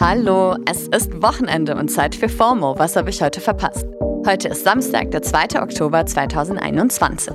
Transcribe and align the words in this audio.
Hallo, 0.00 0.56
es 0.70 0.88
ist 0.88 1.22
Wochenende 1.22 1.74
und 1.74 1.88
Zeit 1.88 2.14
für 2.14 2.28
FOMO. 2.28 2.78
Was 2.78 2.96
habe 2.96 3.10
ich 3.10 3.20
heute 3.20 3.40
verpasst? 3.40 3.84
Heute 4.26 4.48
ist 4.48 4.64
Samstag, 4.64 5.10
der 5.10 5.22
2. 5.22 5.60
Oktober 5.60 6.06
2021. 6.06 7.34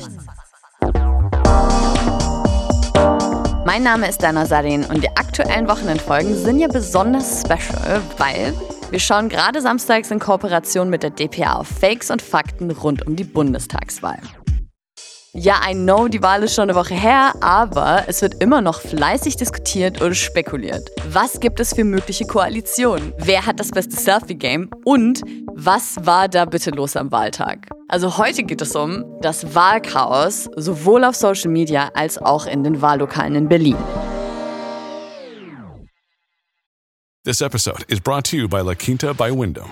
Mein 3.65 3.83
Name 3.83 4.07
ist 4.07 4.23
Dana 4.23 4.45
Sarin 4.45 4.85
und 4.85 5.03
die 5.03 5.09
aktuellen 5.09 5.67
Wochenendfolgen 5.67 6.35
sind 6.35 6.59
ja 6.59 6.67
besonders 6.67 7.41
special, 7.41 8.01
weil 8.17 8.53
wir 8.91 8.99
schauen 8.99 9.29
gerade 9.29 9.61
samstags 9.61 10.11
in 10.11 10.19
Kooperation 10.19 10.89
mit 10.89 11.03
der 11.03 11.09
DPA 11.09 11.57
auf 11.57 11.67
Fakes 11.67 12.11
und 12.11 12.21
Fakten 12.21 12.71
rund 12.71 13.07
um 13.07 13.15
die 13.15 13.23
Bundestagswahl. 13.23 14.19
Ja, 15.35 15.61
I 15.67 15.73
know, 15.73 16.07
die 16.07 16.21
Wahl 16.21 16.43
ist 16.43 16.53
schon 16.53 16.69
eine 16.69 16.75
Woche 16.75 16.93
her, 16.93 17.33
aber 17.41 18.03
es 18.05 18.21
wird 18.21 18.35
immer 18.39 18.61
noch 18.61 18.81
fleißig 18.81 19.35
diskutiert 19.35 19.99
und 19.99 20.13
spekuliert. 20.13 20.91
Was 21.09 21.39
gibt 21.39 21.59
es 21.59 21.73
für 21.73 21.83
mögliche 21.83 22.27
Koalitionen? 22.27 23.13
Wer 23.17 23.43
hat 23.43 23.59
das 23.59 23.71
beste 23.71 23.95
Selfie-Game? 23.95 24.69
Und 24.85 25.23
was 25.55 25.95
war 26.05 26.27
da 26.27 26.45
bitte 26.45 26.69
los 26.69 26.95
am 26.95 27.11
Wahltag? 27.11 27.67
Also 27.87 28.19
heute 28.19 28.43
geht 28.43 28.61
es 28.61 28.75
um 28.75 29.03
das 29.21 29.55
Wahlchaos, 29.55 30.51
sowohl 30.55 31.03
auf 31.03 31.15
Social 31.15 31.49
Media 31.49 31.89
als 31.95 32.19
auch 32.19 32.45
in 32.45 32.63
den 32.63 32.79
Wahllokalen 32.79 33.33
in 33.33 33.49
Berlin. 33.49 33.77
This 37.23 37.41
episode 37.41 37.83
is 37.87 37.99
brought 37.99 38.29
to 38.29 38.37
you 38.37 38.47
by 38.47 38.61
La 38.61 38.75
Quinta 38.75 39.13
by 39.13 39.31
Wyndham. 39.31 39.71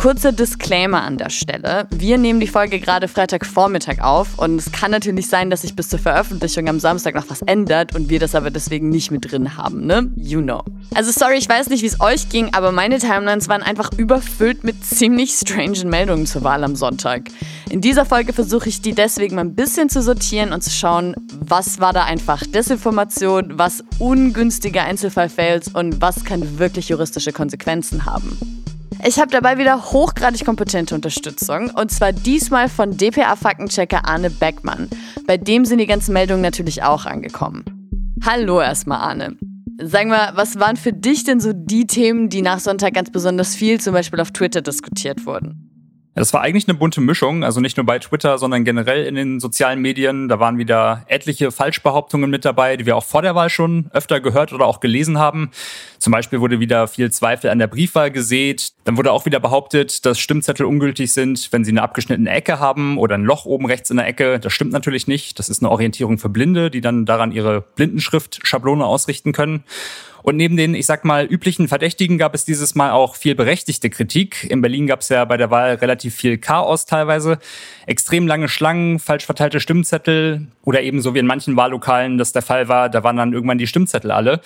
Kurzer 0.00 0.32
Disclaimer 0.32 1.02
an 1.02 1.18
der 1.18 1.28
Stelle. 1.28 1.86
Wir 1.90 2.16
nehmen 2.16 2.40
die 2.40 2.46
Folge 2.46 2.80
gerade 2.80 3.06
Freitagvormittag 3.06 4.00
auf 4.00 4.38
und 4.38 4.56
es 4.56 4.72
kann 4.72 4.92
natürlich 4.92 5.28
sein, 5.28 5.50
dass 5.50 5.60
sich 5.60 5.76
bis 5.76 5.90
zur 5.90 5.98
Veröffentlichung 5.98 6.70
am 6.70 6.80
Samstag 6.80 7.14
noch 7.14 7.28
was 7.28 7.42
ändert 7.42 7.94
und 7.94 8.08
wir 8.08 8.18
das 8.18 8.34
aber 8.34 8.50
deswegen 8.50 8.88
nicht 8.88 9.10
mit 9.10 9.30
drin 9.30 9.58
haben, 9.58 9.84
ne? 9.84 10.10
You 10.16 10.40
know. 10.40 10.62
Also 10.94 11.12
sorry, 11.12 11.36
ich 11.36 11.46
weiß 11.46 11.68
nicht, 11.68 11.82
wie 11.82 11.86
es 11.86 12.00
euch 12.00 12.30
ging, 12.30 12.54
aber 12.54 12.72
meine 12.72 12.98
Timelines 12.98 13.50
waren 13.50 13.60
einfach 13.60 13.90
überfüllt 13.94 14.64
mit 14.64 14.82
ziemlich 14.82 15.32
strangen 15.32 15.90
Meldungen 15.90 16.24
zur 16.24 16.44
Wahl 16.44 16.64
am 16.64 16.76
Sonntag. 16.76 17.24
In 17.68 17.82
dieser 17.82 18.06
Folge 18.06 18.32
versuche 18.32 18.70
ich 18.70 18.80
die 18.80 18.94
deswegen 18.94 19.34
mal 19.36 19.42
ein 19.42 19.54
bisschen 19.54 19.90
zu 19.90 20.00
sortieren 20.00 20.54
und 20.54 20.64
zu 20.64 20.70
schauen, 20.70 21.14
was 21.38 21.78
war 21.78 21.92
da 21.92 22.04
einfach 22.04 22.42
Desinformation, 22.46 23.58
was 23.58 23.84
ungünstige 23.98 24.80
Einzelfallfails 24.80 25.68
und 25.74 26.00
was 26.00 26.24
kann 26.24 26.58
wirklich 26.58 26.88
juristische 26.88 27.32
Konsequenzen 27.32 28.06
haben. 28.06 28.59
Ich 29.06 29.18
habe 29.18 29.30
dabei 29.30 29.56
wieder 29.56 29.92
hochgradig 29.92 30.44
kompetente 30.44 30.94
Unterstützung 30.94 31.70
und 31.70 31.90
zwar 31.90 32.12
diesmal 32.12 32.68
von 32.68 32.96
DPA-Faktenchecker 32.96 34.06
Arne 34.06 34.28
Beckmann. 34.28 34.90
Bei 35.26 35.38
dem 35.38 35.64
sind 35.64 35.78
die 35.78 35.86
ganzen 35.86 36.12
Meldungen 36.12 36.42
natürlich 36.42 36.82
auch 36.82 37.06
angekommen. 37.06 37.64
Hallo 38.24 38.60
erstmal 38.60 38.98
Arne. 38.98 39.38
Sag 39.82 40.06
mal, 40.06 40.32
was 40.34 40.60
waren 40.60 40.76
für 40.76 40.92
dich 40.92 41.24
denn 41.24 41.40
so 41.40 41.52
die 41.54 41.86
Themen, 41.86 42.28
die 42.28 42.42
nach 42.42 42.58
Sonntag 42.58 42.92
ganz 42.92 43.10
besonders 43.10 43.54
viel 43.54 43.80
zum 43.80 43.94
Beispiel 43.94 44.20
auf 44.20 44.32
Twitter 44.32 44.60
diskutiert 44.60 45.24
wurden? 45.24 45.70
Das 46.16 46.32
war 46.32 46.40
eigentlich 46.40 46.68
eine 46.68 46.76
bunte 46.76 47.00
Mischung, 47.00 47.44
also 47.44 47.60
nicht 47.60 47.76
nur 47.76 47.86
bei 47.86 48.00
Twitter, 48.00 48.36
sondern 48.36 48.64
generell 48.64 49.06
in 49.06 49.14
den 49.14 49.38
sozialen 49.38 49.80
Medien. 49.80 50.28
Da 50.28 50.40
waren 50.40 50.58
wieder 50.58 51.04
etliche 51.06 51.52
Falschbehauptungen 51.52 52.28
mit 52.28 52.44
dabei, 52.44 52.76
die 52.76 52.84
wir 52.84 52.96
auch 52.96 53.04
vor 53.04 53.22
der 53.22 53.36
Wahl 53.36 53.48
schon 53.48 53.88
öfter 53.92 54.20
gehört 54.20 54.52
oder 54.52 54.66
auch 54.66 54.80
gelesen 54.80 55.18
haben. 55.18 55.50
Zum 55.98 56.10
Beispiel 56.10 56.40
wurde 56.40 56.58
wieder 56.58 56.88
viel 56.88 57.12
Zweifel 57.12 57.50
an 57.50 57.60
der 57.60 57.68
Briefwahl 57.68 58.10
gesät. 58.10 58.72
Dann 58.84 58.96
wurde 58.96 59.12
auch 59.12 59.24
wieder 59.24 59.38
behauptet, 59.38 60.04
dass 60.04 60.18
Stimmzettel 60.18 60.66
ungültig 60.66 61.12
sind, 61.12 61.48
wenn 61.52 61.64
sie 61.64 61.70
eine 61.70 61.82
abgeschnittene 61.82 62.30
Ecke 62.30 62.58
haben 62.58 62.98
oder 62.98 63.14
ein 63.14 63.24
Loch 63.24 63.44
oben 63.44 63.66
rechts 63.66 63.90
in 63.90 63.96
der 63.96 64.08
Ecke. 64.08 64.40
Das 64.40 64.52
stimmt 64.52 64.72
natürlich 64.72 65.06
nicht. 65.06 65.38
Das 65.38 65.48
ist 65.48 65.62
eine 65.62 65.70
Orientierung 65.70 66.18
für 66.18 66.28
Blinde, 66.28 66.72
die 66.72 66.80
dann 66.80 67.06
daran 67.06 67.30
ihre 67.30 67.60
Blindenschrift-Schablone 67.60 68.84
ausrichten 68.84 69.32
können. 69.32 69.62
Und 70.22 70.36
neben 70.36 70.56
den, 70.56 70.74
ich 70.74 70.86
sag 70.86 71.04
mal, 71.04 71.24
üblichen 71.26 71.68
Verdächtigen 71.68 72.18
gab 72.18 72.34
es 72.34 72.44
dieses 72.44 72.74
Mal 72.74 72.90
auch 72.92 73.16
viel 73.16 73.34
berechtigte 73.34 73.90
Kritik. 73.90 74.44
In 74.50 74.60
Berlin 74.60 74.86
gab 74.86 75.00
es 75.00 75.08
ja 75.08 75.24
bei 75.24 75.36
der 75.36 75.50
Wahl 75.50 75.74
relativ 75.74 76.14
viel 76.14 76.38
Chaos 76.38 76.86
teilweise. 76.86 77.38
Extrem 77.86 78.26
lange 78.26 78.48
Schlangen, 78.48 78.98
falsch 78.98 79.26
verteilte 79.26 79.60
Stimmzettel 79.60 80.48
oder 80.62 80.82
ebenso 80.82 81.14
wie 81.14 81.18
in 81.18 81.26
manchen 81.26 81.56
Wahllokalen 81.56 82.18
das 82.18 82.32
der 82.32 82.42
Fall 82.42 82.68
war, 82.68 82.88
da 82.88 83.02
waren 83.04 83.16
dann 83.16 83.32
irgendwann 83.32 83.58
die 83.58 83.66
Stimmzettel 83.66 84.10
alle. 84.10 84.40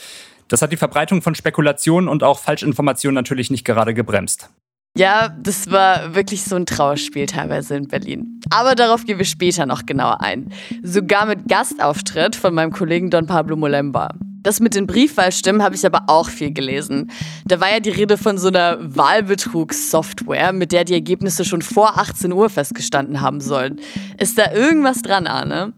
Das 0.48 0.62
hat 0.62 0.72
die 0.72 0.76
Verbreitung 0.76 1.22
von 1.22 1.34
Spekulationen 1.34 2.08
und 2.08 2.22
auch 2.22 2.38
Falschinformationen 2.38 3.14
natürlich 3.14 3.50
nicht 3.50 3.64
gerade 3.64 3.94
gebremst. 3.94 4.50
Ja, 4.96 5.28
das 5.42 5.72
war 5.72 6.14
wirklich 6.14 6.44
so 6.44 6.54
ein 6.54 6.66
Trauerspiel 6.66 7.26
teilweise 7.26 7.74
in 7.74 7.88
Berlin. 7.88 8.40
Aber 8.50 8.76
darauf 8.76 9.04
gehen 9.04 9.18
wir 9.18 9.24
später 9.24 9.66
noch 9.66 9.86
genauer 9.86 10.20
ein. 10.20 10.52
Sogar 10.84 11.26
mit 11.26 11.48
Gastauftritt 11.48 12.36
von 12.36 12.54
meinem 12.54 12.70
Kollegen 12.70 13.10
Don 13.10 13.26
Pablo 13.26 13.56
Molemba. 13.56 14.14
Das 14.44 14.60
mit 14.60 14.74
den 14.74 14.86
Briefwahlstimmen 14.86 15.62
habe 15.62 15.74
ich 15.74 15.86
aber 15.86 16.04
auch 16.06 16.28
viel 16.28 16.52
gelesen. 16.52 17.10
Da 17.46 17.60
war 17.60 17.72
ja 17.72 17.80
die 17.80 17.90
Rede 17.90 18.18
von 18.18 18.36
so 18.36 18.48
einer 18.48 18.78
Wahlbetrugssoftware, 18.78 20.52
mit 20.52 20.70
der 20.70 20.84
die 20.84 20.92
Ergebnisse 20.92 21.46
schon 21.46 21.62
vor 21.62 21.98
18 21.98 22.30
Uhr 22.30 22.50
festgestanden 22.50 23.22
haben 23.22 23.40
sollen. 23.40 23.80
Ist 24.18 24.36
da 24.36 24.52
irgendwas 24.52 25.00
dran, 25.00 25.26
Arne? 25.26 25.72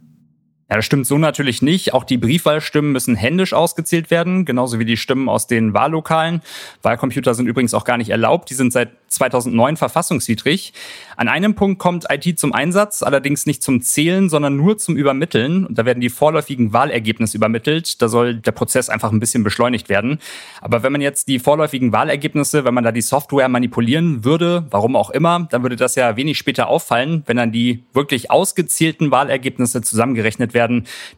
Ja, 0.68 0.74
das 0.74 0.84
stimmt 0.84 1.06
so 1.06 1.16
natürlich 1.16 1.62
nicht. 1.62 1.94
Auch 1.94 2.02
die 2.02 2.16
Briefwahlstimmen 2.18 2.90
müssen 2.90 3.14
händisch 3.14 3.52
ausgezählt 3.52 4.10
werden, 4.10 4.44
genauso 4.44 4.80
wie 4.80 4.84
die 4.84 4.96
Stimmen 4.96 5.28
aus 5.28 5.46
den 5.46 5.74
Wahllokalen. 5.74 6.42
Wahlcomputer 6.82 7.34
sind 7.34 7.46
übrigens 7.46 7.72
auch 7.72 7.84
gar 7.84 7.96
nicht 7.98 8.10
erlaubt. 8.10 8.50
Die 8.50 8.54
sind 8.54 8.72
seit 8.72 8.90
2009 9.06 9.76
verfassungswidrig. 9.76 10.72
An 11.16 11.28
einem 11.28 11.54
Punkt 11.54 11.78
kommt 11.78 12.06
IT 12.10 12.40
zum 12.40 12.52
Einsatz, 12.52 13.04
allerdings 13.04 13.46
nicht 13.46 13.62
zum 13.62 13.80
Zählen, 13.80 14.28
sondern 14.28 14.56
nur 14.56 14.76
zum 14.76 14.96
Übermitteln. 14.96 15.66
Und 15.66 15.78
da 15.78 15.84
werden 15.84 16.00
die 16.00 16.10
vorläufigen 16.10 16.72
Wahlergebnisse 16.72 17.36
übermittelt. 17.36 18.02
Da 18.02 18.08
soll 18.08 18.34
der 18.34 18.50
Prozess 18.50 18.88
einfach 18.88 19.12
ein 19.12 19.20
bisschen 19.20 19.44
beschleunigt 19.44 19.88
werden. 19.88 20.18
Aber 20.60 20.82
wenn 20.82 20.90
man 20.90 21.00
jetzt 21.00 21.28
die 21.28 21.38
vorläufigen 21.38 21.92
Wahlergebnisse, 21.92 22.64
wenn 22.64 22.74
man 22.74 22.82
da 22.82 22.90
die 22.90 23.02
Software 23.02 23.48
manipulieren 23.48 24.24
würde, 24.24 24.66
warum 24.70 24.96
auch 24.96 25.10
immer, 25.10 25.46
dann 25.48 25.62
würde 25.62 25.76
das 25.76 25.94
ja 25.94 26.16
wenig 26.16 26.38
später 26.38 26.66
auffallen, 26.66 27.22
wenn 27.26 27.36
dann 27.36 27.52
die 27.52 27.84
wirklich 27.92 28.32
ausgezählten 28.32 29.12
Wahlergebnisse 29.12 29.80
zusammengerechnet 29.82 30.54
werden, 30.54 30.55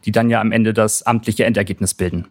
die 0.05 0.11
dann 0.11 0.29
ja 0.29 0.41
am 0.41 0.51
Ende 0.51 0.73
das 0.73 1.03
amtliche 1.03 1.45
Endergebnis 1.45 1.93
bilden. 1.93 2.27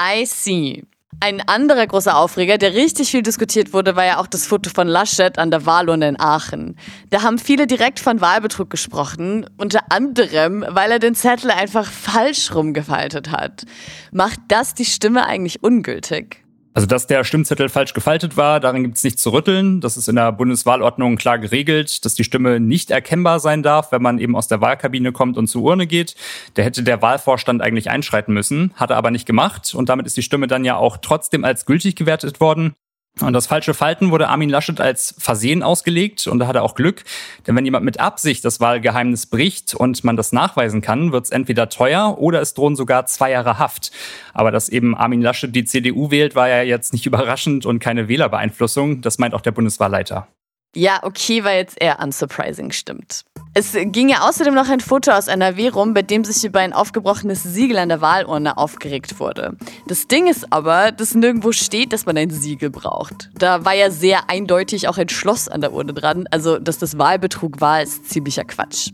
I 0.00 0.24
see. 0.26 0.84
Ein 1.20 1.40
anderer 1.46 1.86
großer 1.86 2.16
Aufreger, 2.16 2.58
der 2.58 2.74
richtig 2.74 3.10
viel 3.10 3.22
diskutiert 3.22 3.72
wurde, 3.72 3.94
war 3.94 4.04
ja 4.04 4.18
auch 4.18 4.26
das 4.26 4.46
Foto 4.46 4.70
von 4.70 4.88
Laschet 4.88 5.38
an 5.38 5.50
der 5.50 5.66
Wahlurne 5.66 6.08
in 6.08 6.18
Aachen. 6.18 6.76
Da 7.10 7.22
haben 7.22 7.38
viele 7.38 7.66
direkt 7.66 8.00
von 8.00 8.20
Wahlbetrug 8.20 8.70
gesprochen, 8.70 9.46
unter 9.56 9.80
anderem, 9.90 10.64
weil 10.68 10.90
er 10.90 10.98
den 10.98 11.14
Zettel 11.14 11.50
einfach 11.50 11.88
falsch 11.88 12.54
rumgefaltet 12.54 13.30
hat. 13.30 13.64
Macht 14.10 14.40
das 14.48 14.74
die 14.74 14.86
Stimme 14.86 15.26
eigentlich 15.26 15.62
ungültig? 15.62 16.41
Also, 16.74 16.86
dass 16.86 17.06
der 17.06 17.22
Stimmzettel 17.24 17.68
falsch 17.68 17.92
gefaltet 17.92 18.38
war, 18.38 18.58
daran 18.58 18.82
gibt 18.82 18.96
es 18.96 19.04
nichts 19.04 19.22
zu 19.22 19.30
rütteln. 19.30 19.82
Das 19.82 19.98
ist 19.98 20.08
in 20.08 20.16
der 20.16 20.32
Bundeswahlordnung 20.32 21.16
klar 21.16 21.38
geregelt, 21.38 22.04
dass 22.04 22.14
die 22.14 22.24
Stimme 22.24 22.60
nicht 22.60 22.90
erkennbar 22.90 23.40
sein 23.40 23.62
darf, 23.62 23.92
wenn 23.92 24.00
man 24.00 24.18
eben 24.18 24.34
aus 24.34 24.48
der 24.48 24.62
Wahlkabine 24.62 25.12
kommt 25.12 25.36
und 25.36 25.48
zur 25.48 25.62
Urne 25.62 25.86
geht. 25.86 26.14
Da 26.54 26.62
hätte 26.62 26.82
der 26.82 27.02
Wahlvorstand 27.02 27.60
eigentlich 27.60 27.90
einschreiten 27.90 28.32
müssen, 28.32 28.72
hat 28.74 28.90
er 28.90 28.96
aber 28.96 29.10
nicht 29.10 29.26
gemacht. 29.26 29.74
Und 29.74 29.90
damit 29.90 30.06
ist 30.06 30.16
die 30.16 30.22
Stimme 30.22 30.46
dann 30.46 30.64
ja 30.64 30.76
auch 30.76 30.96
trotzdem 30.96 31.44
als 31.44 31.66
gültig 31.66 31.94
gewertet 31.94 32.40
worden. 32.40 32.74
Und 33.20 33.34
das 33.34 33.46
falsche 33.46 33.74
Falten 33.74 34.10
wurde 34.10 34.28
Armin 34.28 34.48
Laschet 34.48 34.80
als 34.80 35.14
Versehen 35.18 35.62
ausgelegt 35.62 36.26
und 36.26 36.38
da 36.38 36.46
hat 36.46 36.56
er 36.56 36.62
auch 36.62 36.74
Glück. 36.74 37.04
Denn 37.46 37.54
wenn 37.54 37.64
jemand 37.64 37.84
mit 37.84 38.00
Absicht 38.00 38.42
das 38.44 38.58
Wahlgeheimnis 38.58 39.26
bricht 39.26 39.74
und 39.74 40.02
man 40.02 40.16
das 40.16 40.32
nachweisen 40.32 40.80
kann, 40.80 41.12
wird 41.12 41.26
es 41.26 41.30
entweder 41.30 41.68
teuer 41.68 42.16
oder 42.18 42.40
es 42.40 42.54
drohen 42.54 42.74
sogar 42.74 43.04
zwei 43.06 43.30
Jahre 43.30 43.58
Haft. 43.58 43.92
Aber 44.32 44.50
dass 44.50 44.70
eben 44.70 44.96
Armin 44.96 45.20
Laschet 45.20 45.54
die 45.54 45.66
CDU 45.66 46.10
wählt, 46.10 46.34
war 46.34 46.48
ja 46.48 46.62
jetzt 46.62 46.94
nicht 46.94 47.04
überraschend 47.12 47.66
und 47.66 47.80
keine 47.80 48.08
Wählerbeeinflussung. 48.08 49.02
Das 49.02 49.18
meint 49.18 49.34
auch 49.34 49.42
der 49.42 49.52
Bundeswahlleiter. 49.52 50.26
Ja, 50.74 51.00
okay, 51.02 51.44
war 51.44 51.52
jetzt 51.52 51.80
eher 51.80 52.00
unsurprising, 52.00 52.72
stimmt. 52.72 53.24
Es 53.54 53.72
ging 53.74 54.08
ja 54.08 54.26
außerdem 54.26 54.54
noch 54.54 54.70
ein 54.70 54.80
Foto 54.80 55.10
aus 55.10 55.28
NRW 55.28 55.68
rum, 55.68 55.92
bei 55.92 56.00
dem 56.00 56.24
sich 56.24 56.42
über 56.42 56.60
ein 56.60 56.72
aufgebrochenes 56.72 57.42
Siegel 57.42 57.76
an 57.76 57.90
der 57.90 58.00
Wahlurne 58.00 58.56
aufgeregt 58.56 59.20
wurde. 59.20 59.58
Das 59.86 60.08
Ding 60.08 60.26
ist 60.26 60.50
aber, 60.50 60.90
dass 60.90 61.14
nirgendwo 61.14 61.52
steht, 61.52 61.92
dass 61.92 62.06
man 62.06 62.16
ein 62.16 62.30
Siegel 62.30 62.70
braucht. 62.70 63.28
Da 63.34 63.66
war 63.66 63.74
ja 63.74 63.90
sehr 63.90 64.30
eindeutig 64.30 64.88
auch 64.88 64.96
ein 64.96 65.10
Schloss 65.10 65.48
an 65.48 65.60
der 65.60 65.74
Urne 65.74 65.92
dran. 65.92 66.26
Also, 66.30 66.58
dass 66.58 66.78
das 66.78 66.96
Wahlbetrug 66.96 67.60
war, 67.60 67.82
ist 67.82 68.08
ziemlicher 68.08 68.44
Quatsch. 68.44 68.88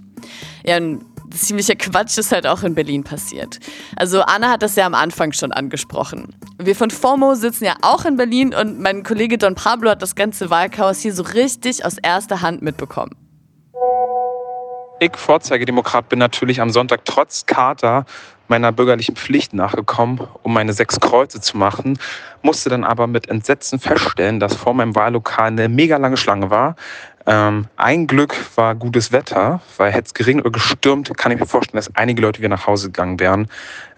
Ja, 0.65 0.75
ein 0.75 1.05
ziemlicher 1.31 1.77
Quatsch 1.77 2.19
ist 2.19 2.33
halt 2.33 2.45
auch 2.45 2.65
in 2.65 2.75
Berlin 2.75 3.05
passiert. 3.05 3.61
Also 3.95 4.23
Anna 4.23 4.51
hat 4.51 4.63
das 4.63 4.75
ja 4.75 4.87
am 4.87 4.95
Anfang 4.95 5.33
schon 5.33 5.53
angesprochen. 5.53 6.35
Wir 6.59 6.75
von 6.75 6.91
FOMO 6.91 7.37
sitzen 7.37 7.65
ja 7.65 7.77
auch 7.83 8.05
in 8.05 8.17
Berlin 8.17 8.53
und 8.55 8.81
mein 8.81 9.05
Kollege 9.05 9.39
Don 9.39 9.55
Pablo 9.55 9.91
hat 9.91 10.03
das 10.03 10.17
ganze 10.17 10.51
Wahlchaos 10.51 10.99
hier 10.99 11.15
so 11.15 11.23
richtig 11.23 11.85
aus 11.85 11.99
erster 11.99 12.41
Hand 12.41 12.63
mitbekommen. 12.63 13.28
Ich, 15.01 15.17
Vorzeigedemokrat, 15.17 16.09
bin 16.09 16.19
natürlich 16.19 16.61
am 16.61 16.71
Sonntag 16.71 17.05
trotz 17.05 17.47
Kater 17.47 18.05
meiner 18.49 18.73
bürgerlichen 18.73 19.15
Pflicht 19.15 19.55
nachgekommen, 19.55 20.21
um 20.43 20.53
meine 20.53 20.73
sechs 20.73 20.99
Kreuze 20.99 21.41
zu 21.41 21.57
machen, 21.57 21.99
musste 22.43 22.69
dann 22.69 22.83
aber 22.83 23.07
mit 23.07 23.29
Entsetzen 23.29 23.79
feststellen, 23.79 24.41
dass 24.41 24.57
vor 24.57 24.75
meinem 24.75 24.97
Wahllokal 24.97 25.49
eine 25.49 25.69
mega 25.69 25.99
lange 25.99 26.17
Schlange 26.17 26.51
war. 26.51 26.75
Ähm, 27.27 27.67
ein 27.77 28.09
Glück 28.09 28.35
war 28.57 28.75
gutes 28.75 29.13
Wetter, 29.13 29.61
weil 29.77 29.93
hätte 29.93 30.07
es 30.07 30.15
geregnet 30.15 30.47
oder 30.47 30.55
gestürmt, 30.55 31.17
kann 31.17 31.31
ich 31.31 31.39
mir 31.39 31.47
vorstellen, 31.47 31.77
dass 31.77 31.95
einige 31.95 32.21
Leute 32.21 32.41
wieder 32.41 32.49
nach 32.49 32.67
Hause 32.67 32.87
gegangen 32.87 33.21
wären. 33.21 33.49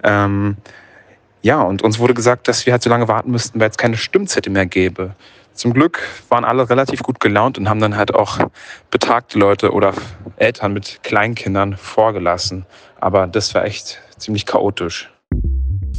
Ähm, 0.03 0.57
ja, 1.41 1.63
und 1.63 1.81
uns 1.81 1.99
wurde 1.99 2.13
gesagt, 2.13 2.49
dass 2.49 2.67
wir 2.67 2.75
halt 2.75 2.83
so 2.83 2.91
lange 2.91 3.09
warten 3.09 3.31
müssten, 3.31 3.59
weil 3.59 3.71
es 3.71 3.79
keine 3.79 3.97
Stimmzettel 3.97 4.53
mehr 4.53 4.67
gäbe. 4.67 5.15
Zum 5.55 5.75
Glück 5.75 6.01
waren 6.29 6.45
alle 6.45 6.71
relativ 6.71 7.03
gut 7.03 7.21
gelaunt 7.21 7.59
und 7.59 7.69
haben 7.69 7.81
dann 7.81 7.97
halt 7.97 8.15
auch 8.15 8.39
betagte 8.91 9.39
Leute 9.39 9.73
oder 9.73 9.93
Eltern 10.37 10.73
mit 10.73 11.03
Kleinkindern 11.03 11.77
vorgelassen. 11.77 12.65
Aber 13.01 13.27
das 13.27 13.55
war 13.55 13.65
echt 13.65 14.01
ziemlich 14.17 14.47
chaotisch. 14.47 15.11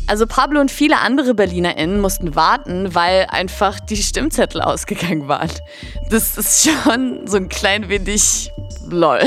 Also 0.07 0.25
Pablo 0.25 0.59
und 0.59 0.71
viele 0.71 0.97
andere 0.97 1.33
BerlinerInnen 1.33 2.01
mussten 2.01 2.35
warten, 2.35 2.93
weil 2.95 3.27
einfach 3.29 3.79
die 3.79 3.97
Stimmzettel 3.97 4.61
ausgegangen 4.61 5.27
waren. 5.27 5.51
Das 6.09 6.37
ist 6.37 6.67
schon 6.67 7.27
so 7.27 7.37
ein 7.37 7.49
klein 7.49 7.87
wenig 7.87 8.51
lol. 8.89 9.19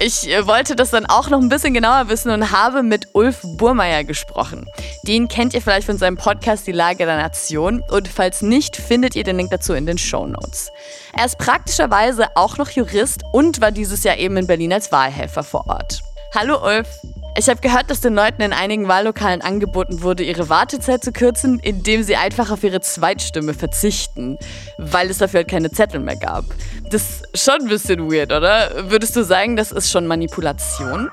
Ich 0.00 0.28
äh, 0.28 0.46
wollte 0.46 0.76
das 0.76 0.90
dann 0.90 1.06
auch 1.06 1.28
noch 1.28 1.40
ein 1.40 1.48
bisschen 1.48 1.74
genauer 1.74 2.08
wissen 2.08 2.30
und 2.30 2.50
habe 2.50 2.82
mit 2.82 3.08
Ulf 3.12 3.40
Burmeier 3.42 4.04
gesprochen. 4.04 4.66
Den 5.02 5.28
kennt 5.28 5.54
ihr 5.54 5.62
vielleicht 5.62 5.86
von 5.86 5.98
seinem 5.98 6.16
Podcast 6.16 6.66
Die 6.66 6.72
Lage 6.72 7.04
der 7.04 7.16
Nation 7.16 7.82
und 7.90 8.08
falls 8.08 8.42
nicht, 8.42 8.76
findet 8.76 9.16
ihr 9.16 9.24
den 9.24 9.36
Link 9.36 9.50
dazu 9.50 9.74
in 9.74 9.86
den 9.86 9.98
Show 9.98 10.26
Notes. 10.26 10.70
Er 11.16 11.26
ist 11.26 11.38
praktischerweise 11.38 12.28
auch 12.36 12.58
noch 12.58 12.70
Jurist 12.70 13.22
und 13.32 13.60
war 13.60 13.70
dieses 13.70 14.04
Jahr 14.04 14.16
eben 14.16 14.36
in 14.36 14.46
Berlin 14.46 14.72
als 14.72 14.90
Wahlhelfer 14.92 15.42
vor 15.42 15.66
Ort. 15.68 16.02
Hallo 16.34 16.64
Ulf. 16.64 16.88
Ich 17.34 17.48
habe 17.48 17.60
gehört, 17.62 17.90
dass 17.90 18.02
den 18.02 18.14
Leuten 18.14 18.42
in 18.42 18.52
einigen 18.52 18.88
Wahllokalen 18.88 19.40
angeboten 19.40 20.02
wurde, 20.02 20.22
ihre 20.22 20.50
Wartezeit 20.50 21.02
zu 21.02 21.12
kürzen, 21.12 21.60
indem 21.60 22.02
sie 22.02 22.16
einfach 22.16 22.50
auf 22.50 22.62
ihre 22.62 22.82
Zweitstimme 22.82 23.54
verzichten, 23.54 24.36
weil 24.76 25.08
es 25.08 25.16
dafür 25.16 25.38
halt 25.38 25.48
keine 25.48 25.70
Zettel 25.70 26.00
mehr 26.00 26.16
gab. 26.16 26.44
Das 26.90 27.22
ist 27.32 27.44
schon 27.44 27.62
ein 27.62 27.68
bisschen 27.68 28.12
weird, 28.12 28.32
oder? 28.32 28.90
Würdest 28.90 29.16
du 29.16 29.24
sagen, 29.24 29.56
das 29.56 29.72
ist 29.72 29.90
schon 29.90 30.06
Manipulation? 30.06 31.10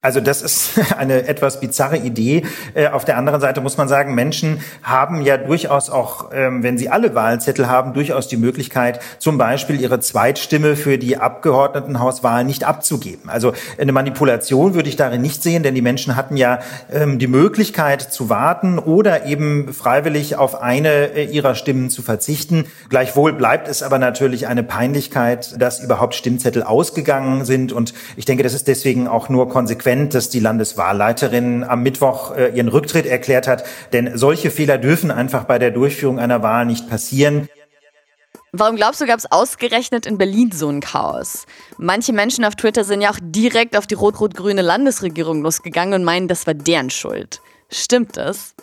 Also 0.00 0.20
das 0.20 0.42
ist 0.42 0.78
eine 0.96 1.26
etwas 1.26 1.58
bizarre 1.58 1.96
Idee. 1.96 2.44
Äh, 2.74 2.86
auf 2.86 3.04
der 3.04 3.16
anderen 3.16 3.40
Seite 3.40 3.60
muss 3.60 3.78
man 3.78 3.88
sagen, 3.88 4.14
Menschen 4.14 4.60
haben 4.84 5.22
ja 5.22 5.36
durchaus 5.38 5.90
auch, 5.90 6.30
ähm, 6.32 6.62
wenn 6.62 6.78
sie 6.78 6.88
alle 6.88 7.16
Wahlzettel 7.16 7.68
haben, 7.68 7.94
durchaus 7.94 8.28
die 8.28 8.36
Möglichkeit, 8.36 9.00
zum 9.18 9.38
Beispiel 9.38 9.80
ihre 9.80 9.98
Zweitstimme 9.98 10.76
für 10.76 10.98
die 10.98 11.16
Abgeordnetenhauswahl 11.16 12.44
nicht 12.44 12.62
abzugeben. 12.62 13.28
Also 13.28 13.54
eine 13.76 13.90
Manipulation 13.90 14.74
würde 14.74 14.88
ich 14.88 14.94
darin 14.94 15.20
nicht 15.20 15.42
sehen, 15.42 15.64
denn 15.64 15.74
die 15.74 15.82
Menschen 15.82 16.14
hatten 16.14 16.36
ja 16.36 16.60
ähm, 16.92 17.18
die 17.18 17.26
Möglichkeit 17.26 18.00
zu 18.00 18.28
warten 18.28 18.78
oder 18.78 19.26
eben 19.26 19.72
freiwillig 19.72 20.36
auf 20.36 20.62
eine 20.62 21.12
äh, 21.16 21.24
ihrer 21.24 21.56
Stimmen 21.56 21.90
zu 21.90 22.02
verzichten. 22.02 22.66
Gleichwohl 22.88 23.32
bleibt 23.32 23.66
es 23.66 23.82
aber 23.82 23.98
natürlich 23.98 24.46
eine 24.46 24.62
Peinlichkeit, 24.62 25.60
dass 25.60 25.82
überhaupt 25.82 26.14
Stimmzettel 26.14 26.62
ausgegangen 26.62 27.44
sind. 27.44 27.72
Und 27.72 27.94
ich 28.16 28.26
denke, 28.26 28.44
das 28.44 28.54
ist 28.54 28.68
deswegen 28.68 29.08
auch 29.08 29.28
nur 29.28 29.48
konsequent 29.48 29.87
konsequent, 29.88 30.14
dass 30.14 30.28
die 30.28 30.40
Landeswahlleiterin 30.40 31.64
am 31.64 31.82
Mittwoch 31.82 32.36
äh, 32.36 32.48
ihren 32.54 32.68
Rücktritt 32.68 33.06
erklärt 33.06 33.48
hat. 33.48 33.64
Denn 33.92 34.16
solche 34.16 34.50
Fehler 34.50 34.78
dürfen 34.78 35.10
einfach 35.10 35.44
bei 35.44 35.58
der 35.58 35.70
Durchführung 35.70 36.18
einer 36.18 36.42
Wahl 36.42 36.66
nicht 36.66 36.88
passieren. 36.88 37.48
Warum 38.52 38.76
glaubst 38.76 39.00
du, 39.00 39.06
gab 39.06 39.18
es 39.18 39.30
ausgerechnet 39.30 40.06
in 40.06 40.16
Berlin 40.16 40.50
so 40.52 40.68
ein 40.68 40.80
Chaos? 40.80 41.46
Manche 41.76 42.12
Menschen 42.12 42.44
auf 42.44 42.54
Twitter 42.54 42.84
sind 42.84 43.02
ja 43.02 43.10
auch 43.10 43.18
direkt 43.20 43.76
auf 43.76 43.86
die 43.86 43.94
rot-rot-grüne 43.94 44.62
Landesregierung 44.62 45.42
losgegangen 45.42 45.94
und 45.94 46.04
meinen, 46.04 46.28
das 46.28 46.46
war 46.46 46.54
deren 46.54 46.90
Schuld. 46.90 47.40
Stimmt 47.70 48.16
das? 48.16 48.54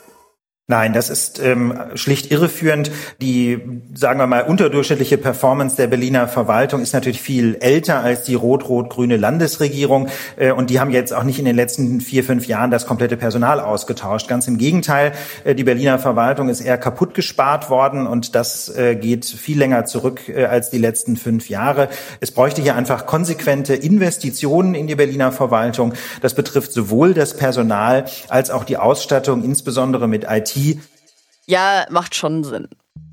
Nein, 0.68 0.94
das 0.94 1.12
ist 1.12 1.40
ähm, 1.40 1.80
schlicht 1.94 2.32
irreführend. 2.32 2.90
Die, 3.22 3.62
sagen 3.94 4.20
wir 4.20 4.26
mal, 4.26 4.42
unterdurchschnittliche 4.46 5.20
Performance 5.20 5.76
der 5.76 5.86
Berliner 5.86 6.28
Verwaltung 6.28 6.82
ist 6.82 6.92
natürlich 6.92 7.22
viel 7.22 7.58
älter 7.60 8.00
als 8.00 8.24
die 8.24 8.34
rot-rot-grüne 8.34 9.16
Landesregierung. 9.16 10.08
Äh, 10.38 10.54
und 10.54 10.72
die 10.72 10.80
haben 10.80 10.90
jetzt 10.90 11.14
auch 11.14 11.22
nicht 11.22 11.38
in 11.38 11.46
den 11.46 11.56
letzten 11.56 12.02
vier, 12.02 12.24
fünf 12.24 12.48
Jahren 12.48 12.72
das 12.72 12.88
komplette 12.88 13.16
Personal 13.16 13.60
ausgetauscht. 13.60 14.28
Ganz 14.28 14.48
im 14.48 14.58
Gegenteil, 14.58 15.12
äh, 15.44 15.54
die 15.54 15.64
Berliner 15.64 16.00
Verwaltung 16.00 16.50
ist 16.50 16.62
eher 16.62 16.80
kaputt 16.80 17.14
gespart 17.14 17.70
worden 17.70 18.08
und 18.08 18.34
das 18.34 18.76
äh, 18.76 18.96
geht 18.96 19.26
viel 19.26 19.60
länger 19.60 19.86
zurück 19.86 20.28
äh, 20.30 20.46
als 20.46 20.72
die 20.72 20.80
letzten 20.80 21.16
fünf 21.16 21.48
Jahre. 21.48 21.90
Es 22.22 22.32
bräuchte 22.32 22.64
hier 22.64 22.76
einfach 22.76 23.06
konsequente 23.06 23.76
Investitionen 23.76 24.74
in 24.74 24.88
die 24.88 24.96
Berliner 24.96 25.32
Verwaltung. 25.32 25.94
Das 26.22 26.34
betrifft 26.34 26.74
sowohl 26.74 27.14
das 27.14 27.38
Personal 27.38 28.06
als 28.30 28.50
auch 28.50 28.64
die 28.64 28.78
Ausstattung, 28.78 29.44
insbesondere 29.44 30.08
mit 30.08 30.26
IT 30.28 30.55
Demokratie. 30.56 30.80
Ja, 31.48 31.86
macht 31.92 32.16
schon 32.16 32.44
Sinn. 32.44 32.68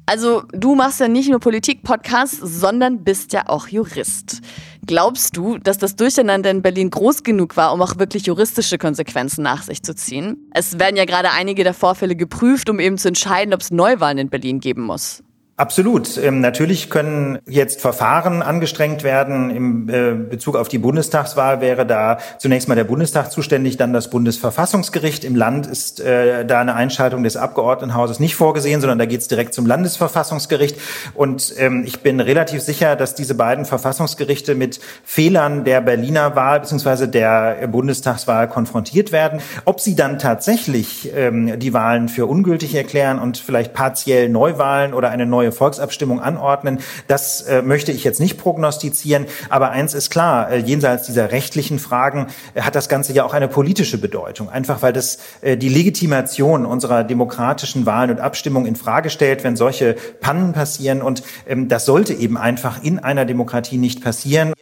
Also, 0.06 0.42
du 0.52 0.74
machst 0.74 1.00
ja 1.00 1.06
nicht 1.06 1.30
nur 1.30 1.38
Politik-Podcasts, 1.38 2.38
sondern 2.42 3.04
bist 3.04 3.32
ja 3.32 3.48
auch 3.48 3.68
Jurist. 3.68 4.40
Glaubst 4.84 5.36
du, 5.36 5.58
dass 5.58 5.78
das 5.78 5.94
Durcheinander 5.94 6.50
in 6.50 6.60
Berlin 6.60 6.90
groß 6.90 7.22
genug 7.22 7.56
war, 7.56 7.72
um 7.72 7.80
auch 7.82 7.98
wirklich 7.98 8.26
juristische 8.26 8.78
Konsequenzen 8.78 9.42
nach 9.42 9.62
sich 9.62 9.82
zu 9.82 9.94
ziehen? 9.94 10.50
Es 10.52 10.78
werden 10.80 10.96
ja 10.96 11.04
gerade 11.04 11.30
einige 11.30 11.62
der 11.62 11.74
Vorfälle 11.74 12.16
geprüft, 12.16 12.68
um 12.68 12.80
eben 12.80 12.98
zu 12.98 13.08
entscheiden, 13.08 13.54
ob 13.54 13.60
es 13.60 13.70
Neuwahlen 13.70 14.18
in 14.18 14.28
Berlin 14.28 14.58
geben 14.58 14.82
muss. 14.82 15.22
Absolut. 15.62 16.18
Ähm, 16.18 16.40
natürlich 16.40 16.90
können 16.90 17.38
jetzt 17.46 17.80
Verfahren 17.80 18.42
angestrengt 18.42 19.04
werden. 19.04 19.48
Im 19.50 19.88
äh, 19.88 20.12
Bezug 20.14 20.56
auf 20.56 20.66
die 20.66 20.78
Bundestagswahl 20.78 21.60
wäre 21.60 21.86
da 21.86 22.18
zunächst 22.38 22.66
mal 22.66 22.74
der 22.74 22.82
Bundestag 22.82 23.30
zuständig, 23.30 23.76
dann 23.76 23.92
das 23.92 24.10
Bundesverfassungsgericht. 24.10 25.22
Im 25.22 25.36
Land 25.36 25.68
ist 25.68 26.00
äh, 26.00 26.44
da 26.44 26.60
eine 26.60 26.74
Einschaltung 26.74 27.22
des 27.22 27.36
Abgeordnetenhauses 27.36 28.18
nicht 28.18 28.34
vorgesehen, 28.34 28.80
sondern 28.80 28.98
da 28.98 29.06
geht 29.06 29.20
es 29.20 29.28
direkt 29.28 29.54
zum 29.54 29.64
Landesverfassungsgericht. 29.66 30.80
Und 31.14 31.54
ähm, 31.58 31.84
ich 31.86 32.00
bin 32.00 32.18
relativ 32.18 32.60
sicher, 32.60 32.96
dass 32.96 33.14
diese 33.14 33.36
beiden 33.36 33.64
Verfassungsgerichte 33.64 34.56
mit 34.56 34.80
Fehlern 35.04 35.62
der 35.62 35.80
Berliner 35.80 36.34
Wahl 36.34 36.58
bzw. 36.58 37.06
der 37.06 37.68
Bundestagswahl 37.68 38.48
konfrontiert 38.48 39.12
werden. 39.12 39.40
Ob 39.64 39.78
sie 39.78 39.94
dann 39.94 40.18
tatsächlich 40.18 41.12
ähm, 41.14 41.60
die 41.60 41.72
Wahlen 41.72 42.08
für 42.08 42.26
ungültig 42.26 42.74
erklären 42.74 43.20
und 43.20 43.38
vielleicht 43.38 43.74
partiell 43.74 44.28
Neuwahlen 44.28 44.92
oder 44.92 45.10
eine 45.10 45.24
neue 45.24 45.51
Volksabstimmung 45.52 46.20
anordnen. 46.20 46.80
Das 47.06 47.42
äh, 47.42 47.62
möchte 47.62 47.92
ich 47.92 48.04
jetzt 48.04 48.20
nicht 48.20 48.38
prognostizieren. 48.38 49.26
Aber 49.48 49.70
eins 49.70 49.94
ist 49.94 50.10
klar, 50.10 50.50
äh, 50.50 50.58
jenseits 50.58 51.06
dieser 51.06 51.30
rechtlichen 51.30 51.78
Fragen 51.78 52.26
äh, 52.54 52.62
hat 52.62 52.74
das 52.74 52.88
Ganze 52.88 53.12
ja 53.12 53.24
auch 53.24 53.34
eine 53.34 53.48
politische 53.48 53.98
Bedeutung. 53.98 54.48
Einfach 54.48 54.82
weil 54.82 54.92
das 54.92 55.18
äh, 55.40 55.56
die 55.56 55.68
Legitimation 55.68 56.66
unserer 56.66 57.04
demokratischen 57.04 57.86
Wahlen 57.86 58.10
und 58.10 58.20
Abstimmungen 58.20 58.66
in 58.66 58.76
Frage 58.76 59.10
stellt, 59.10 59.44
wenn 59.44 59.56
solche 59.56 59.94
Pannen 60.20 60.52
passieren. 60.52 61.02
Und 61.02 61.22
ähm, 61.46 61.68
das 61.68 61.84
sollte 61.84 62.14
eben 62.14 62.36
einfach 62.36 62.82
in 62.82 62.98
einer 62.98 63.24
Demokratie 63.24 63.78
nicht 63.78 64.02
passieren. 64.02 64.52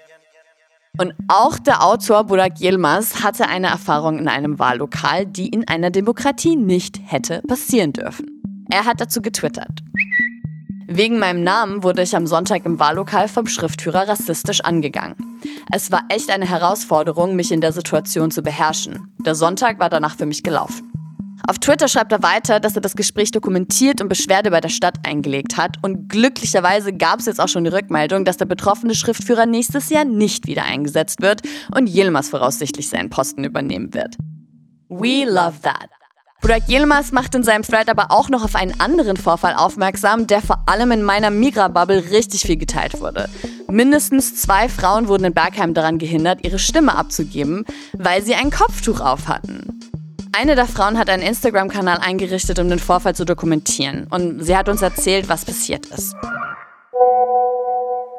Und 0.99 1.15
auch 1.29 1.59
der 1.59 1.85
Autor 1.85 2.25
Burak 2.25 2.61
Yilmaz 2.61 3.23
hatte 3.23 3.49
eine 3.49 3.69
Erfahrung 3.69 4.19
in 4.19 4.29
einem 4.29 4.59
Wahllokal, 4.59 5.25
die 5.25 5.49
in 5.49 5.67
einer 5.69 5.91
Demokratie 5.91 6.57
nicht 6.57 7.01
hätte 7.07 7.43
passieren 7.47 7.93
dürfen. 7.93 8.27
Er 8.71 8.85
hat 8.85 9.01
dazu 9.01 9.23
getwittert. 9.23 9.81
Wegen 10.93 11.21
meinem 11.21 11.45
Namen 11.45 11.85
wurde 11.85 12.03
ich 12.03 12.17
am 12.17 12.27
Sonntag 12.27 12.67
im 12.67 12.81
Wahllokal 12.81 13.29
vom 13.29 13.47
Schriftführer 13.47 14.09
rassistisch 14.09 14.61
angegangen. 14.63 15.15
Es 15.71 15.93
war 15.93 16.03
echt 16.09 16.31
eine 16.31 16.49
Herausforderung, 16.49 17.37
mich 17.37 17.53
in 17.53 17.61
der 17.61 17.71
Situation 17.71 18.33
zu 18.33 18.43
beherrschen. 18.43 19.15
Der 19.25 19.37
Sonntag 19.37 19.79
war 19.79 19.89
danach 19.89 20.17
für 20.17 20.27
mich 20.27 20.43
gelaufen. 20.43 20.91
Auf 21.47 21.61
Twitter 21.61 21.87
schreibt 21.87 22.11
er 22.11 22.25
weiter, 22.25 22.59
dass 22.59 22.75
er 22.75 22.81
das 22.81 22.97
Gespräch 22.97 23.31
dokumentiert 23.31 24.01
und 24.01 24.09
Beschwerde 24.09 24.51
bei 24.51 24.61
der 24.61 24.69
Stadt 24.69 24.97
eingelegt 25.07 25.57
hat. 25.57 25.77
Und 25.81 26.09
glücklicherweise 26.09 26.93
gab 26.93 27.21
es 27.21 27.27
jetzt 27.27 27.41
auch 27.41 27.49
schon 27.49 27.63
die 27.63 27.71
Rückmeldung, 27.71 28.25
dass 28.25 28.39
der 28.39 28.47
betroffene 28.47 28.97
Schriftführer 28.97 29.47
nächstes 29.47 29.91
Jahr 29.91 30.05
nicht 30.05 30.49
wieder 30.49 30.65
eingesetzt 30.65 31.23
wird 31.23 31.43
und 31.73 31.89
Yilmaz 31.89 32.31
voraussichtlich 32.31 32.89
seinen 32.89 33.11
Posten 33.11 33.45
übernehmen 33.45 33.95
wird. 33.95 34.17
We 34.89 35.25
love 35.25 35.61
that. 35.63 36.00
Burak 36.41 36.69
Yilmaz 36.69 37.13
macht 37.13 37.35
in 37.35 37.43
seinem 37.43 37.63
Thread 37.63 37.89
aber 37.91 38.11
auch 38.11 38.31
noch 38.31 38.43
auf 38.43 38.55
einen 38.55 38.81
anderen 38.81 39.19
Vorfall 39.19 39.55
aufmerksam, 39.55 40.27
der 40.27 40.41
vor 40.41 40.63
allem 40.67 40.91
in 40.91 41.03
meiner 41.03 41.31
Migra-Bubble 41.31 42.11
richtig 42.11 42.43
viel 42.43 42.57
geteilt 42.57 43.01
wurde. 43.01 43.29
Mindestens 43.69 44.37
zwei 44.37 44.69
Frauen 44.69 45.09
wurden 45.09 45.25
in 45.25 45.35
Bergheim 45.35 45.75
daran 45.75 45.99
gehindert, 45.99 46.43
ihre 46.43 46.59
Stimme 46.59 46.97
abzugeben, 46.97 47.67
weil 47.93 48.23
sie 48.23 48.35
ein 48.35 48.51
Kopftuch 48.51 49.01
auf 49.01 49.29
hatten. 49.29 49.81
Eine 50.33 50.55
der 50.55 50.67
Frauen 50.67 50.97
hat 50.97 51.11
einen 51.11 51.23
Instagram-Kanal 51.23 51.99
eingerichtet, 51.99 52.59
um 52.59 52.69
den 52.69 52.79
Vorfall 52.79 53.15
zu 53.15 53.25
dokumentieren. 53.27 54.07
Und 54.09 54.43
sie 54.43 54.57
hat 54.57 54.69
uns 54.69 54.81
erzählt, 54.81 55.29
was 55.29 55.45
passiert 55.45 55.87
ist. 55.87 56.15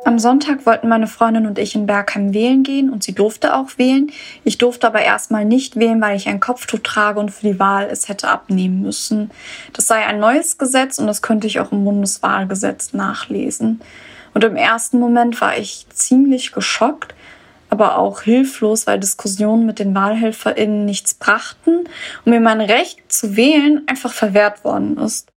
Am 0.04 0.18
Sonntag 0.18 0.66
wollten 0.66 0.90
meine 0.90 1.06
Freundin 1.06 1.46
und 1.46 1.60
ich 1.60 1.76
in 1.76 1.86
Bergheim 1.86 2.34
wählen 2.34 2.64
gehen 2.64 2.90
und 2.90 3.04
sie 3.04 3.14
durfte 3.14 3.56
auch 3.56 3.78
wählen. 3.78 4.12
Ich 4.44 4.58
durfte 4.58 4.88
aber 4.88 5.02
erstmal 5.02 5.46
nicht 5.46 5.76
wählen, 5.76 6.02
weil 6.02 6.18
ich 6.18 6.28
ein 6.28 6.40
Kopftuch 6.40 6.80
trage 6.80 7.20
und 7.20 7.30
für 7.30 7.48
die 7.48 7.60
Wahl 7.60 7.88
es 7.90 8.10
hätte 8.10 8.28
abnehmen 8.28 8.82
müssen. 8.82 9.30
Das 9.74 9.86
sei 9.86 10.04
ein 10.04 10.20
neues 10.20 10.58
Gesetz 10.58 10.98
und 10.98 11.06
das 11.06 11.22
könnte 11.22 11.46
ich 11.46 11.60
auch 11.60 11.72
im 11.72 11.86
Bundeswahlgesetz 11.86 12.94
nachlesen. 12.94 13.80
Und 14.34 14.44
im 14.44 14.56
ersten 14.56 15.00
Moment 15.00 15.40
war 15.40 15.58
ich 15.58 15.86
ziemlich 15.94 16.52
geschockt, 16.52 17.14
aber 17.70 18.00
auch 18.00 18.22
hilflos, 18.22 18.88
weil 18.88 19.00
Diskussionen 19.00 19.68
mit 19.68 19.78
den 19.78 19.94
WahlhelferInnen 19.94 20.84
nichts 20.84 21.14
brachten 21.14 21.84
und 22.26 22.32
mir 22.32 22.40
mein 22.40 22.60
Recht 22.60 23.00
zu 23.12 23.36
wählen 23.36 23.84
einfach 23.88 24.12
verwehrt 24.12 24.64
worden 24.64 24.98
ist. 24.98 25.32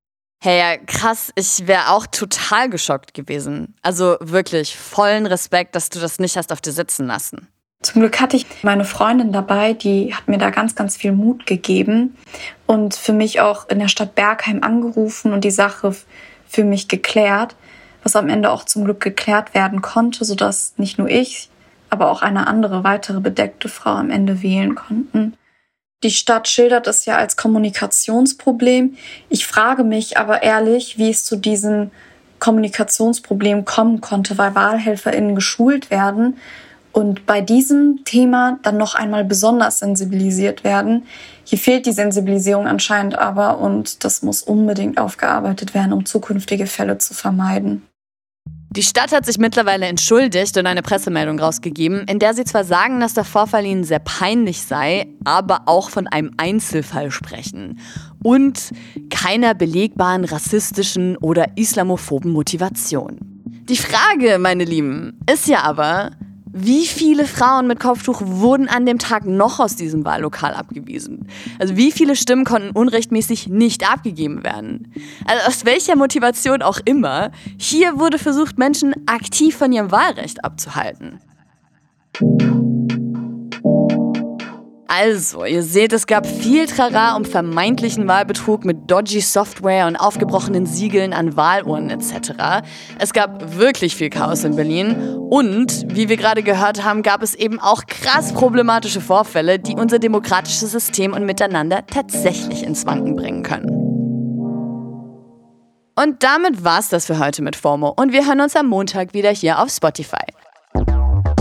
Hey, 0.44 0.58
ja, 0.58 0.76
krass. 0.76 1.32
Ich 1.36 1.66
wäre 1.66 1.88
auch 1.88 2.06
total 2.06 2.68
geschockt 2.68 3.14
gewesen. 3.14 3.72
Also 3.80 4.18
wirklich 4.20 4.76
vollen 4.76 5.24
Respekt, 5.24 5.74
dass 5.74 5.88
du 5.88 6.00
das 6.00 6.18
nicht 6.18 6.36
hast 6.36 6.52
auf 6.52 6.60
dir 6.60 6.72
sitzen 6.72 7.06
lassen. 7.06 7.48
Zum 7.80 8.02
Glück 8.02 8.20
hatte 8.20 8.36
ich 8.36 8.44
meine 8.62 8.84
Freundin 8.84 9.32
dabei, 9.32 9.72
die 9.72 10.14
hat 10.14 10.28
mir 10.28 10.36
da 10.36 10.50
ganz, 10.50 10.74
ganz 10.74 10.98
viel 10.98 11.12
Mut 11.12 11.46
gegeben 11.46 12.18
und 12.66 12.94
für 12.94 13.14
mich 13.14 13.40
auch 13.40 13.70
in 13.70 13.78
der 13.78 13.88
Stadt 13.88 14.14
Bergheim 14.14 14.62
angerufen 14.62 15.32
und 15.32 15.44
die 15.44 15.50
Sache 15.50 15.96
für 16.46 16.64
mich 16.64 16.88
geklärt, 16.88 17.56
was 18.02 18.14
am 18.14 18.28
Ende 18.28 18.50
auch 18.50 18.64
zum 18.64 18.84
Glück 18.84 19.00
geklärt 19.00 19.54
werden 19.54 19.80
konnte, 19.80 20.26
sodass 20.26 20.74
nicht 20.76 20.98
nur 20.98 21.08
ich, 21.08 21.48
aber 21.88 22.10
auch 22.10 22.20
eine 22.20 22.48
andere 22.48 22.84
weitere 22.84 23.20
bedeckte 23.20 23.70
Frau 23.70 23.92
am 23.92 24.10
Ende 24.10 24.42
wählen 24.42 24.74
konnten. 24.74 25.38
Die 26.02 26.10
Stadt 26.10 26.48
schildert 26.48 26.86
es 26.86 27.06
ja 27.06 27.16
als 27.16 27.36
Kommunikationsproblem. 27.36 28.96
Ich 29.30 29.46
frage 29.46 29.84
mich 29.84 30.18
aber 30.18 30.42
ehrlich, 30.42 30.98
wie 30.98 31.10
es 31.10 31.24
zu 31.24 31.36
diesem 31.36 31.90
Kommunikationsproblem 32.40 33.64
kommen 33.64 34.02
konnte, 34.02 34.36
weil 34.36 34.54
WahlhelferInnen 34.54 35.34
geschult 35.34 35.90
werden 35.90 36.36
und 36.92 37.26
bei 37.26 37.40
diesem 37.40 38.04
Thema 38.04 38.58
dann 38.62 38.76
noch 38.76 38.94
einmal 38.94 39.24
besonders 39.24 39.78
sensibilisiert 39.78 40.62
werden. 40.62 41.06
Hier 41.44 41.58
fehlt 41.58 41.86
die 41.86 41.92
Sensibilisierung 41.92 42.66
anscheinend 42.66 43.18
aber 43.18 43.58
und 43.58 44.04
das 44.04 44.22
muss 44.22 44.42
unbedingt 44.42 44.98
aufgearbeitet 44.98 45.74
werden, 45.74 45.92
um 45.92 46.04
zukünftige 46.04 46.66
Fälle 46.66 46.98
zu 46.98 47.12
vermeiden. 47.12 47.82
Die 48.76 48.82
Stadt 48.82 49.12
hat 49.12 49.24
sich 49.24 49.38
mittlerweile 49.38 49.86
entschuldigt 49.86 50.56
und 50.56 50.66
eine 50.66 50.82
Pressemeldung 50.82 51.38
rausgegeben, 51.38 52.08
in 52.08 52.18
der 52.18 52.34
sie 52.34 52.42
zwar 52.42 52.64
sagen, 52.64 52.98
dass 52.98 53.14
der 53.14 53.22
Vorfall 53.22 53.64
ihnen 53.64 53.84
sehr 53.84 54.00
peinlich 54.00 54.62
sei, 54.62 55.06
aber 55.22 55.62
auch 55.66 55.90
von 55.90 56.08
einem 56.08 56.32
Einzelfall 56.38 57.12
sprechen 57.12 57.78
und 58.24 58.72
keiner 59.10 59.54
belegbaren 59.54 60.24
rassistischen 60.24 61.16
oder 61.18 61.56
islamophoben 61.56 62.32
Motivation. 62.32 63.20
Die 63.68 63.76
Frage, 63.76 64.38
meine 64.40 64.64
Lieben, 64.64 65.20
ist 65.32 65.46
ja 65.46 65.62
aber, 65.62 66.10
wie 66.56 66.86
viele 66.86 67.26
Frauen 67.26 67.66
mit 67.66 67.80
Kopftuch 67.80 68.22
wurden 68.24 68.68
an 68.68 68.86
dem 68.86 69.00
Tag 69.00 69.26
noch 69.26 69.58
aus 69.58 69.74
diesem 69.74 70.04
Wahllokal 70.04 70.54
abgewiesen? 70.54 71.26
Also 71.58 71.76
wie 71.76 71.90
viele 71.90 72.14
Stimmen 72.14 72.44
konnten 72.44 72.70
unrechtmäßig 72.70 73.48
nicht 73.48 73.90
abgegeben 73.90 74.44
werden? 74.44 74.92
Also 75.26 75.48
aus 75.48 75.64
welcher 75.64 75.96
Motivation 75.96 76.62
auch 76.62 76.78
immer, 76.84 77.32
hier 77.58 77.98
wurde 77.98 78.20
versucht, 78.20 78.56
Menschen 78.56 78.94
aktiv 79.06 79.56
von 79.56 79.72
ihrem 79.72 79.90
Wahlrecht 79.90 80.44
abzuhalten. 80.44 81.18
Also, 84.96 85.44
ihr 85.44 85.64
seht, 85.64 85.92
es 85.92 86.06
gab 86.06 86.24
viel 86.24 86.66
Trara 86.66 87.16
um 87.16 87.24
vermeintlichen 87.24 88.06
Wahlbetrug 88.06 88.64
mit 88.64 88.88
dodgy 88.88 89.20
Software 89.20 89.88
und 89.88 89.96
aufgebrochenen 89.96 90.66
Siegeln 90.66 91.12
an 91.12 91.36
Wahlurnen 91.36 91.90
etc. 91.90 92.62
Es 93.00 93.12
gab 93.12 93.58
wirklich 93.58 93.96
viel 93.96 94.08
Chaos 94.08 94.44
in 94.44 94.54
Berlin 94.54 95.16
und, 95.30 95.84
wie 95.88 96.08
wir 96.08 96.16
gerade 96.16 96.44
gehört 96.44 96.84
haben, 96.84 97.02
gab 97.02 97.24
es 97.24 97.34
eben 97.34 97.58
auch 97.58 97.86
krass 97.86 98.32
problematische 98.32 99.00
Vorfälle, 99.00 99.58
die 99.58 99.74
unser 99.74 99.98
demokratisches 99.98 100.70
System 100.70 101.12
und 101.12 101.26
Miteinander 101.26 101.84
tatsächlich 101.88 102.62
ins 102.62 102.86
Wanken 102.86 103.16
bringen 103.16 103.42
können. 103.42 103.70
Und 105.96 106.22
damit 106.22 106.62
war's 106.62 106.88
das 106.88 107.06
für 107.06 107.18
heute 107.18 107.42
mit 107.42 107.56
FOMO 107.56 107.88
und 107.96 108.12
wir 108.12 108.28
hören 108.28 108.40
uns 108.40 108.54
am 108.54 108.68
Montag 108.68 109.12
wieder 109.12 109.30
hier 109.30 109.58
auf 109.58 109.70
Spotify. 109.70 110.33